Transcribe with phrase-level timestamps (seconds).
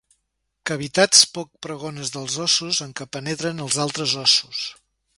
[0.69, 4.69] Cavitats poc pregones dels ossos en què penetren els altres ossos.